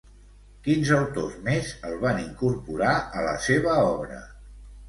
Quins 0.67 0.91
autors 0.99 1.35
més 1.49 1.69
el 1.89 1.93
van 2.05 2.23
incorporar 2.23 2.97
a 3.21 3.27
la 3.29 3.37
seva 3.49 3.77
obra? 3.95 4.19